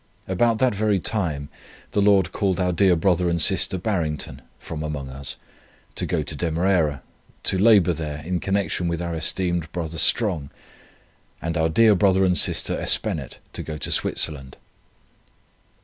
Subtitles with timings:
[0.27, 1.47] About that very time
[1.91, 5.35] the Lord called our dear brother and sister Barrington from among us,
[5.93, 7.03] to go to Demerara,
[7.43, 10.49] to labour there in connexion with our esteemed brother Strong,
[11.39, 14.57] and our dear brother and sister Espenett, to go to Switzerland.